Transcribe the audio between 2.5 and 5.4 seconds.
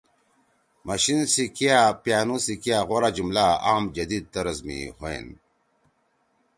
کیا غورا جملہ عام جدید طرز می ہُوئین۔